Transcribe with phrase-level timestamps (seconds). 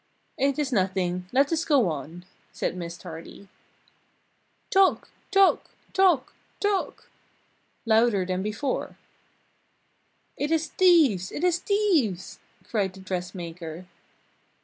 [0.39, 3.49] "It is nothing, let us go on!" said Miss Tardy.
[4.71, 5.07] "Toc!
[5.29, 5.69] Toc!
[5.93, 6.33] Toc!
[6.59, 7.07] Toc!"
[7.85, 8.97] louder than before.
[10.37, 11.31] "It is thieves!
[11.31, 13.85] It is thieves!" cried the dressmaker.